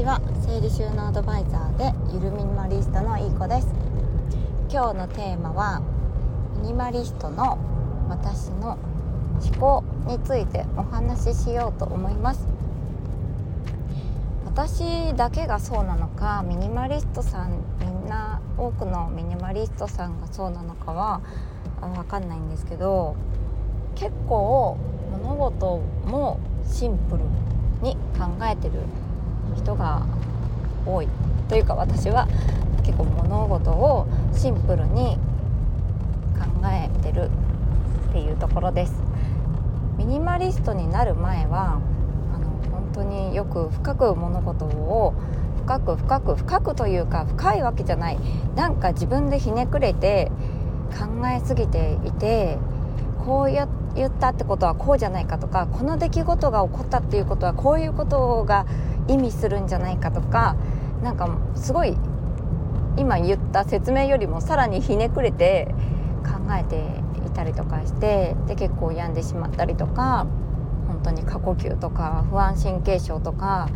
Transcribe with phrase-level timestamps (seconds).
[0.00, 3.68] ちは整理収納アドバイザーでゆるミニマリストのいい子です。
[4.72, 5.82] 今日のテーマは
[6.62, 7.58] ミニマリストの
[8.08, 8.78] 私の
[9.42, 12.46] 思考についてお話ししようと思います。
[14.46, 21.20] 私だけがそうなのかミニマリストさんみんな多くのミニマリストさんがそうなのかは
[21.82, 23.16] 分かんないんですけど
[23.96, 24.78] 結構
[25.10, 25.76] 物事
[26.06, 27.24] もシンプル
[27.82, 28.80] に考えてる
[29.56, 30.02] 人が
[30.86, 31.08] 多い
[31.48, 32.28] というか私は
[32.82, 35.18] 結構物事をシンプルに
[36.38, 37.30] 考えてる
[38.08, 39.02] っていうところです。
[39.98, 41.78] ミニマリストになる前は
[42.34, 45.14] あの本当によく深く物事を
[45.64, 48.18] 深く深く深くというか深いわけじゃない。
[48.56, 50.32] なんか自分でひねくれて
[50.90, 52.58] 考えすぎていて
[53.24, 58.66] こうや言ったってことはこうじゃないかとかこの出来事が起こったっていうことはこういうことが
[59.12, 60.56] 意味するんじゃないかとか
[61.02, 61.96] なんかすごい
[62.96, 65.74] 今言った説明よりもさらにひねくれて
[66.24, 70.26] 考えていたりとかしてで結構病んでしまったりとか
[70.86, 73.68] 本当に過呼吸とか不安神経症とか、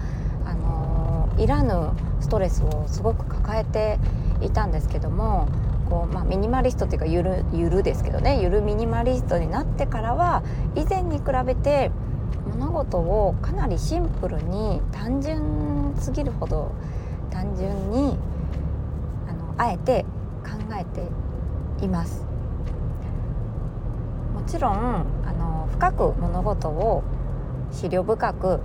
[0.45, 3.99] あのいらぬストレスをすごく抱えて
[4.45, 5.49] いたんですけども
[5.89, 10.43] こう、まあ、ミニマリストっていうかゆるゆるですけどねゆるミニマリストになってからは
[10.75, 11.91] 以前に比べて
[12.47, 16.73] 物事をかなりシンプルに単純すぎるほど
[17.31, 18.17] 単純に
[19.29, 20.05] あのあえて
[20.45, 21.09] 考えて
[21.85, 22.27] います。
[24.35, 24.75] もちろん
[25.25, 27.03] あの深く物事を
[27.73, 28.59] 思慮深く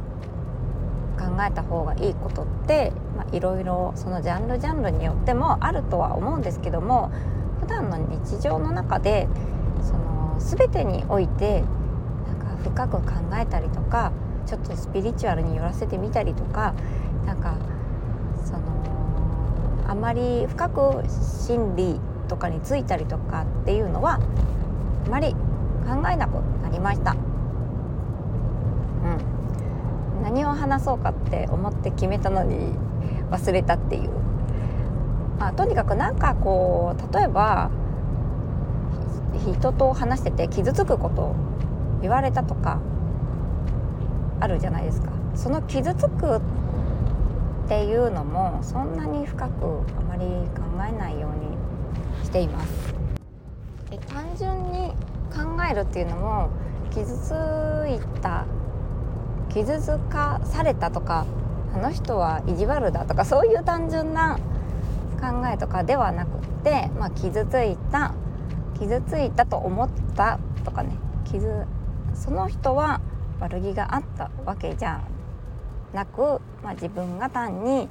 [1.18, 7.12] 考えた方がいいことってまあいろいろそのジャンルジャンルによってもあるとは思うんですけども
[7.60, 9.28] 普段の日常の中で
[9.82, 11.64] その全てにおいて
[12.64, 13.04] 深く考
[13.36, 14.12] えたりとか
[14.46, 16.74] ちょっとスピリチュアルに寄らせてみたりとか
[17.26, 17.58] なんか
[18.46, 18.60] その
[19.88, 21.04] あまり深く
[21.48, 24.20] 心理とかについたりとかっていうのは
[25.08, 27.14] あまり考えなくなりました。
[27.14, 27.20] うん
[30.24, 32.76] 何を話そうかって思って決めたのに
[33.32, 34.10] 忘れたっていう、
[35.40, 37.72] まあ、とにかくなんかこう例えば
[39.54, 41.36] 人と話してて傷つくこと
[42.02, 42.80] 言われたとか
[44.40, 45.10] あるじゃないですか。
[45.36, 46.42] その傷つくっ
[47.68, 49.66] ていうのもそんなに深く
[49.98, 52.94] あまり考えないようにしています。
[53.90, 54.92] で単純に
[55.32, 56.50] 考えるっていうのも
[56.92, 57.32] 傷つ
[57.88, 58.46] いた
[59.50, 61.26] 傷つかされたとか
[61.74, 64.38] あの人は意地悪だとかそういう単純な
[65.20, 68.14] 考えとかではなくって、まあ、傷ついた
[68.80, 70.96] 傷ついたと思ったとかね。
[71.26, 71.66] 傷
[72.20, 73.02] その人は
[73.40, 75.02] 悪気があったわけじゃ
[75.94, 77.90] なく、まあ、自分が単に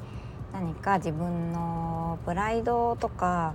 [0.52, 3.54] 何か自分のプライドとか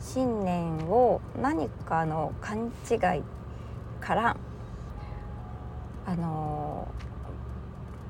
[0.00, 3.22] 信念を何かの勘違い
[4.00, 4.36] から
[6.06, 6.88] あの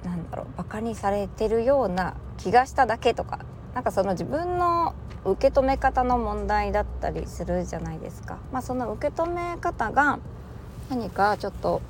[0.04, 3.40] なんだろうバカにされてるような気がしただけとか
[3.74, 8.38] なんかその自分の受け止め方の問題だったりするじゃないですか。
[8.52, 10.18] まあ、その受け止め方が
[10.90, 11.80] 何かちょっと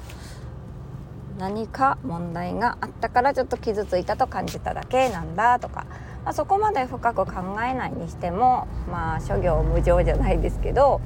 [1.39, 5.87] 何か問題があったからちょっと傷ついたと感じただけなんだとか、
[6.23, 11.01] まあ、そこまで深く考えないにしてもまあ諸行無常じゃないですけど、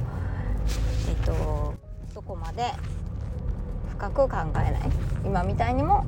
[1.09, 1.75] えっと、
[2.12, 2.72] そこまで
[3.91, 4.72] 深く考えない。
[5.25, 6.05] 今みたいにも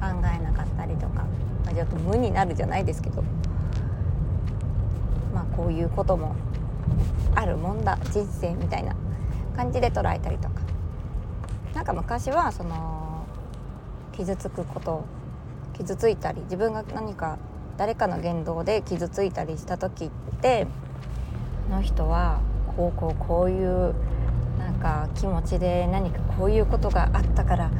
[0.00, 1.24] 考えなかったりとか、
[1.64, 3.22] まあ、ちょっと無になるじゃないですけど
[5.32, 6.34] まあこういうことも
[7.36, 8.00] あるもんだ。
[8.10, 8.96] 人生みたいな
[9.54, 10.69] 感じで捉えたりとか。
[11.74, 13.26] なんか昔はその
[14.12, 15.04] 傷つくこと
[15.74, 17.38] 傷ついたり自分が何か
[17.78, 20.10] 誰かの言動で傷ついたりした時っ
[20.40, 20.66] て
[21.70, 22.40] あの人は
[22.76, 23.94] こうこうこういう
[24.58, 27.70] なんか気持ちで何かこういうことがあったから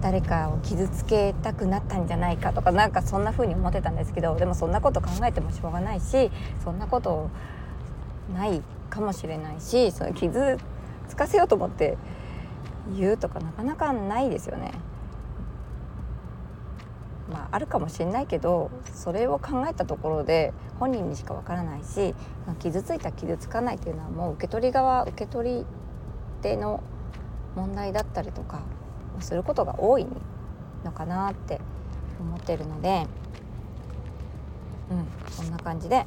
[0.00, 6.30] 誰かを傷つけたくなったんじゃないかとかなんかそんな風に思ってたんですけどでもそんなこと考えてもしょうがないし
[6.62, 7.30] そんなこと
[8.34, 10.58] ないかもしれないしその傷
[11.08, 11.96] つかせようと思って
[12.96, 14.72] 言うとかなかなかないですよね。
[17.30, 22.14] まあ、あるかもしれないけどそれを考えたところで本人にしかわからないし
[22.58, 25.66] 傷ついた傷つかないっていうのはもう受け取り側受け取り
[26.42, 26.82] 手の
[27.56, 28.60] 問題だったりとか
[29.20, 30.06] することが多い
[30.84, 31.60] のかなって
[32.20, 33.06] 思ってるので
[34.90, 35.06] うん
[35.36, 36.04] こんな感じで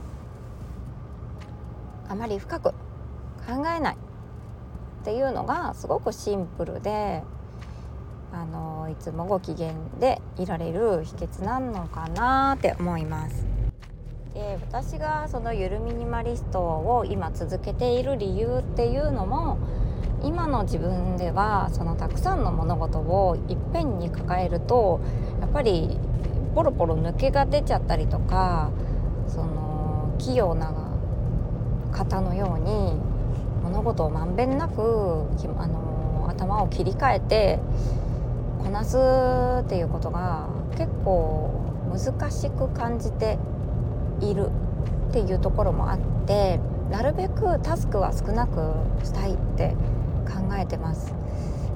[2.07, 2.75] あまり深く考
[3.75, 3.97] えない
[5.07, 7.23] っていうのがすごくシンプルで
[8.33, 9.71] あのいつもご機嫌
[10.01, 13.45] でいられる秘訣なのかなって思います。
[14.33, 19.59] で私がそのゆるミニマリストを今続けている理由っていうのも
[20.23, 24.99] 今の自分ではそのたくさんの物事をいっぺんに抱えると
[25.39, 25.97] やっぱり
[26.53, 28.71] ポロポロ抜けが出ちゃったりとか
[29.29, 30.73] その器用な
[31.93, 33.06] 方のように
[33.67, 35.25] 物事をまんべんなく
[35.57, 37.59] あの頭を切り替えて
[38.63, 38.97] こなす
[39.65, 40.47] っていうことが
[40.77, 41.51] 結構
[41.91, 43.37] 難しく感じて
[44.21, 44.49] いる
[45.09, 46.59] っていうところもあって
[46.89, 48.73] なるべくタスクは少なく
[49.03, 49.75] したいって
[50.25, 51.13] 考えてます。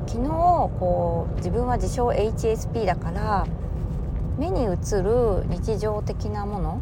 [0.08, 3.48] 昨日こう自分は自称 HSP だから
[4.38, 4.68] 目に映
[5.02, 6.82] る日常的なもの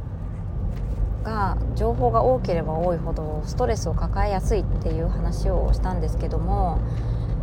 [1.23, 6.79] が情報が多ければ多いほどストレスを抱えやすいっていう話をしたんですけども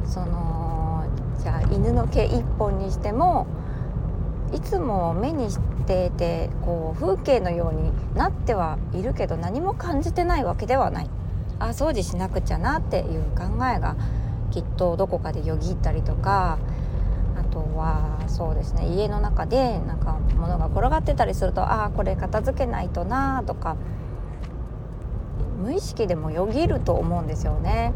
[0.06, 1.04] その
[1.38, 3.46] じゃあ犬の毛一本にしても
[4.52, 11.10] いつも目にしていてこう風景のようになってはいるけど何も感じてないわけではない。
[11.58, 13.96] あ掃除しなくちゃなっていう考えが
[14.50, 16.58] きっとどこかでよぎったりとか
[17.38, 23.76] あとはそうですね家の中でなんか物が転がってたりするとああこれ片付けないとなとか
[25.62, 27.92] 無意識でもよぎると思うんですよね。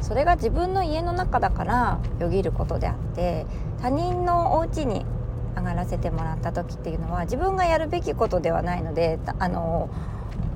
[0.00, 3.46] それが自分の家の中だからよぎることであって
[3.80, 5.06] 他人のお家に
[5.56, 9.88] 上がらせてもらった時っていうのは自分がやるべきことではないのであの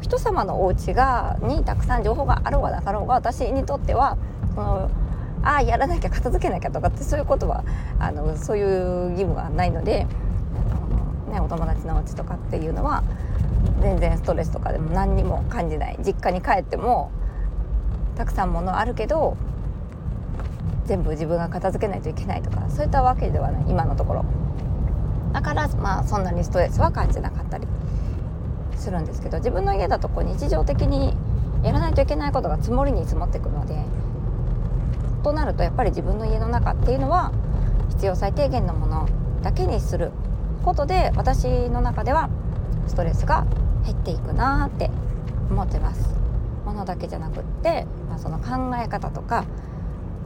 [0.03, 4.19] 人様のお家がにたくさん情報があろうがなかろうが私にとっては
[4.55, 4.91] その
[5.43, 7.65] ああやらなきゃ片付けなきゃとかってそういうことは
[7.99, 10.07] あのそういう義務はないので、
[11.31, 13.03] ね、お友達のお家とかっていうのは
[13.81, 15.99] 全然ストレスとかでも何にも感じない。
[16.05, 17.11] 実家に帰っても
[18.17, 19.37] たくさん物あるけど
[20.85, 24.25] 全部自分が片付けないといけないとかそういったわけではない今のところ。
[25.33, 27.67] だからまあそんなにストレスは感じなかったり
[28.77, 31.15] するんですけど自分の家だとこう日常的に
[31.63, 33.85] やらないといけないことが積もりに積もっていくので
[35.21, 37.33] となるとやっぱり自分の家の中っていうのは
[37.91, 39.09] 必要最低限のもの
[39.43, 40.11] だけにする
[40.65, 42.29] ことで私の中では
[42.87, 43.47] ストレスが
[43.85, 44.91] 減っていくなって
[45.51, 46.21] 思ってます。
[46.65, 49.45] ものだけじゃなくって、まあ、その考え方とか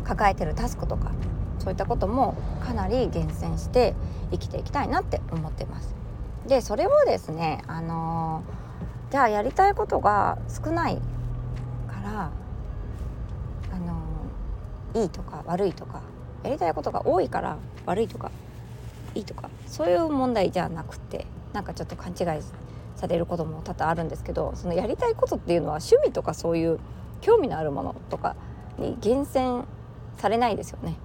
[0.05, 1.13] 抱えてるタスクとか
[1.59, 2.35] そういったことも
[2.67, 3.95] かなり厳選して
[4.33, 5.95] 生きていきたいなって思ってます。
[6.47, 12.31] でそれをですね、あのー、じゃあやりたいことが少ないから
[14.95, 16.03] いいとか悪いとか
[16.43, 18.31] やりたいことが多いから悪いとか
[19.15, 22.43] いいとかそういう問題じゃなくてなんかちょっと勘違い
[22.97, 26.79] されることも多々あるんですけどそのやりたいことっていうのは趣味とかそういう
[27.21, 28.37] 興味のあるものとか
[28.79, 29.65] に厳選
[30.19, 30.97] されないですよね。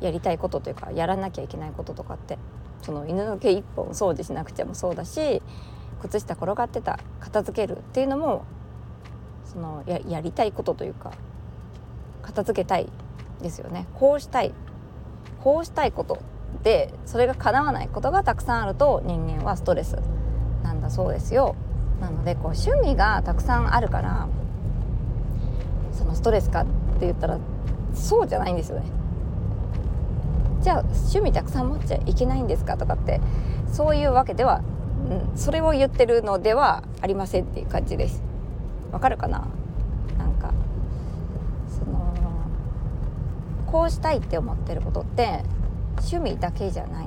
[0.00, 2.38] やりたいことというかやらなきゃいけないこととかって。
[2.82, 5.42] その犬の毛一本掃除しなくちゃもそうだし
[6.00, 8.44] 靴下転がってた片付けるっていうのも
[9.44, 11.12] そのややりたいことというか
[12.22, 12.88] 片付けたい
[13.42, 13.86] ですよね。
[13.94, 14.52] こうしたい。
[15.42, 16.18] こうしたいこと
[16.64, 19.96] でそれが叶わないことがたくさんあると人間はストレス
[20.64, 21.54] なんだそうですよ。
[22.00, 24.28] なのでこう趣味がたくさんあるから
[25.92, 26.64] そのストレスかっ
[26.98, 27.38] て言ったら
[27.94, 28.86] そうじゃないんですよね。
[30.62, 33.20] じゃあ趣味たくさん持っちゃいけないんですかとかって
[33.72, 34.62] そういうわけでは、
[35.08, 38.20] うん、それを言ってるのではありませんっていう感じです。
[38.90, 39.46] わかるかな？
[40.18, 40.52] なんか
[41.68, 42.05] その
[43.66, 45.42] こうしたいって思ってることって
[45.98, 47.06] 趣味だけじゃない、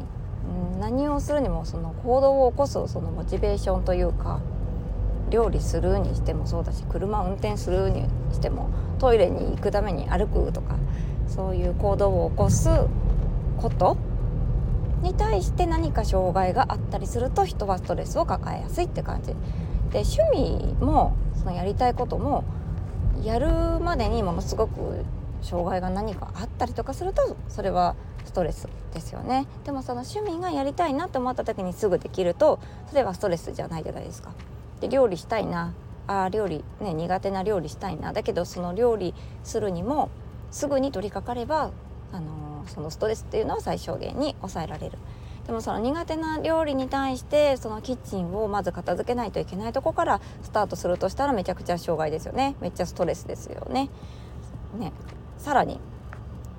[0.73, 4.39] うん、何をするにもその行動を起こすそのモチベーションというか
[5.29, 10.75] 料理するにしてもそうだし車運転するにしてもトイレに行くために歩くとか
[11.27, 12.69] そういう行動を起こす
[13.57, 13.97] こと
[15.01, 19.33] に対して何か障害があったりすると人はストレスを抱えやすいって感じ。
[19.91, 22.43] で趣味もそのやりたいことも
[23.23, 25.05] やるまでにものすごく
[25.41, 34.31] 障害が何かあったりとかするとそれはストレスですよねでもその趣味がやりたいなって思った時にすぐできるとそれはストレスじゃないじゃないですか。
[34.81, 35.73] で料理したいな
[36.07, 39.13] あ料理ね苦手な料理したいなだけどその料理
[39.43, 40.09] するにも
[40.51, 41.71] すぐに取り掛かれば、
[42.11, 44.97] あのー、そのストレスっていうのは最小限に抑えられる。
[45.45, 53.89] でもその苦手な料理に対してそのキッチンをまず片付けないといけないとこからスタートするとしたらめちゃくちゃ障害ですよねめっちゃストレスですよね。
[54.77, 54.93] ね
[55.39, 55.79] さらに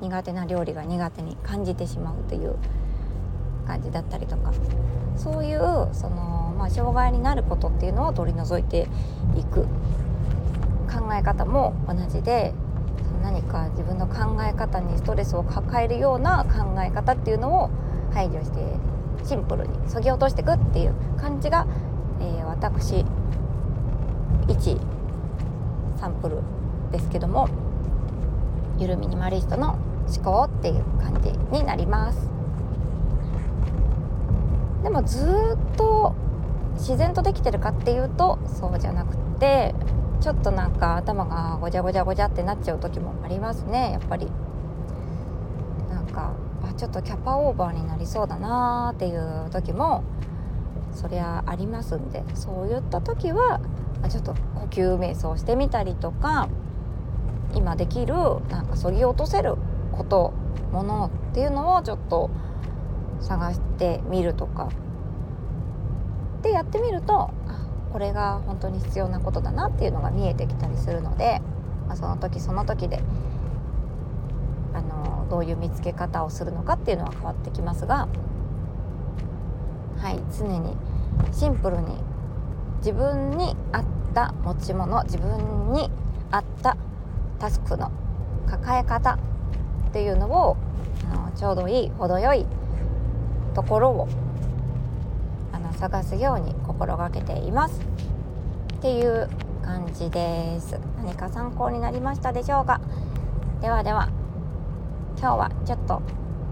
[0.01, 2.57] 苦手な料理が苦手に感じてしまうという
[3.67, 4.53] 感じだったりとか。
[5.17, 5.61] そういう
[5.93, 8.89] その、まあ、障害になることっていうのを取り除いて
[9.37, 9.67] いく。
[10.91, 12.53] 考え方も同じで
[13.23, 17.71] 何か自分の考え方にストレスを抱えるような考え方っていうのを
[18.13, 18.59] 排除して
[19.25, 21.67] シンプルにそぎ落としていくっていう感じが、
[22.21, 23.05] えー、私
[24.49, 24.77] 一
[26.01, 26.39] サンプル
[26.91, 27.49] ですけども
[28.79, 29.79] ゆるミニマリストの
[30.11, 32.31] 思考っていう感じになります。
[34.83, 36.15] でもずっと
[36.75, 39.75] 自然とできてるかっていうとそうじゃなくて
[40.21, 44.29] ちょっとなんか頭がごちゃごちゃごちゃってなっちゃう時もありますねやっぱり。
[45.91, 50.03] なんかあちょっとキャパオーバーになりそうだなーっていう時も
[50.93, 52.25] そりゃありますんで。
[52.35, 53.61] そういった時は
[54.09, 56.49] ちょっと呼吸瞑想してみたりとか
[57.55, 58.15] 今できる
[58.49, 59.57] なんかそぎ落とせる
[59.93, 60.33] こと
[60.73, 62.31] ものっていうのをちょっと
[63.21, 64.69] 探してみるとか。
[66.43, 67.31] でやってみると
[67.93, 71.41] これが本当に必要なことだなっていうのが見えてきたりするので、
[71.87, 73.01] まあ、その時その時で
[74.73, 78.09] あのどういう見つけ方をするのかっていうのは変わってきますが
[79.99, 80.77] はい常に
[81.33, 81.97] シンプルに
[82.79, 85.91] 自分に合った持ち物自分に
[86.31, 86.77] 合った
[87.39, 87.91] タスクの
[88.47, 89.19] 抱え方
[89.91, 90.57] っていうのを
[91.13, 92.47] あのちょうどいい程よい
[93.55, 94.09] ところを
[95.53, 97.81] あの探すように心がけています。
[98.75, 99.29] っていう
[99.63, 100.79] 感じです。
[100.97, 102.81] 何か参考になりましたでしょうか？
[103.61, 104.09] ではでは
[105.19, 106.03] 今日はちょっと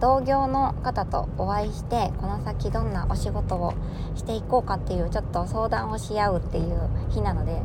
[0.00, 3.74] 同業の方とお会いしてこの先どんなお仕事を
[4.16, 7.62] していこうかっていうちょっと相談をし合うっていう日なので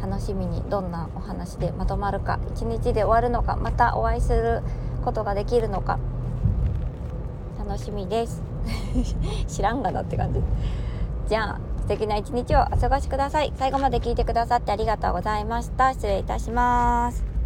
[0.00, 4.62] 楽しみにどんなお話でまとまるか一日で終わるのかまたお会いする
[5.08, 5.98] ことができるのか。
[7.58, 8.42] 楽しみです。
[9.48, 10.42] 知らんがなって感じ。
[11.28, 13.52] じゃあ素敵な一日をお過ごしください。
[13.56, 15.94] 最後まで聞いてくださってありがとうございました。
[15.94, 17.37] 失礼いたします。